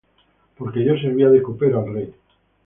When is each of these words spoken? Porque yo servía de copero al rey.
Porque 0.57 0.83
yo 0.83 0.97
servía 0.97 1.29
de 1.29 1.43
copero 1.43 1.77
al 1.79 1.93
rey. 1.93 2.13